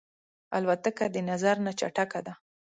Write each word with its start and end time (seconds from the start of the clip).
الوتکه 0.57 1.05
د 1.11 1.17
نظر 1.29 1.55
نه 1.65 1.71
چټکه 1.79 2.19
ده. 2.25 2.33